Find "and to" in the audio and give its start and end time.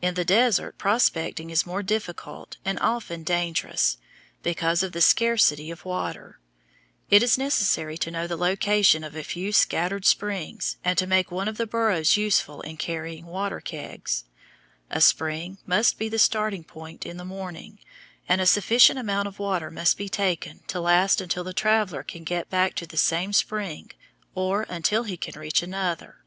10.82-11.06